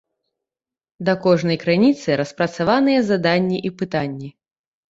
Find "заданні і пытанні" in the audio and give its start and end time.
3.11-4.29